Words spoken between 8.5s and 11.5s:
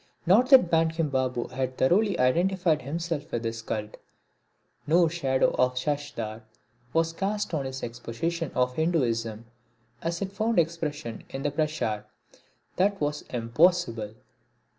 of Hinduism as it found expression in